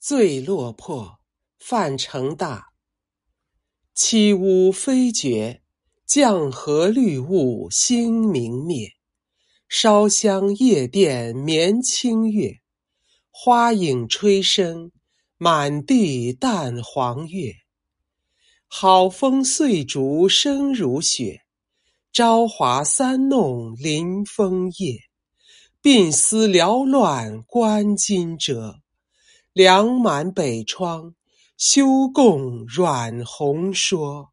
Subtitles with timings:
[0.00, 1.18] 醉落魄，
[1.58, 2.66] 范成大。
[3.96, 5.62] 凄乌飞绝，
[6.06, 8.92] 绛河绿雾星明灭。
[9.68, 12.60] 烧香夜殿眠清月，
[13.30, 14.92] 花影吹笙，
[15.36, 17.52] 满地淡黄月。
[18.68, 21.42] 好风碎竹声如雪，
[22.12, 25.00] 朝华三弄临风夜。
[25.82, 28.80] 鬓丝缭乱关惊蛰，
[29.52, 31.14] 梁满北窗，
[31.56, 34.32] 休共阮红说。